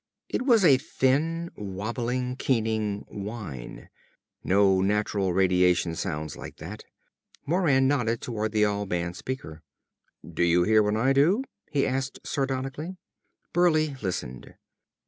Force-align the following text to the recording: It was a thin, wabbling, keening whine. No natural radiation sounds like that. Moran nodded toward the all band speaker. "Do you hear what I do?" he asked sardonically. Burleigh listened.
It 0.29 0.47
was 0.47 0.65
a 0.65 0.79
thin, 0.79 1.51
wabbling, 1.55 2.35
keening 2.37 3.05
whine. 3.07 3.87
No 4.43 4.81
natural 4.81 5.31
radiation 5.31 5.93
sounds 5.93 6.35
like 6.35 6.57
that. 6.57 6.83
Moran 7.45 7.87
nodded 7.87 8.19
toward 8.19 8.51
the 8.51 8.65
all 8.65 8.87
band 8.87 9.15
speaker. 9.15 9.61
"Do 10.27 10.41
you 10.41 10.63
hear 10.63 10.81
what 10.81 10.95
I 10.95 11.13
do?" 11.13 11.43
he 11.69 11.85
asked 11.85 12.17
sardonically. 12.25 12.97
Burleigh 13.53 13.95
listened. 14.01 14.55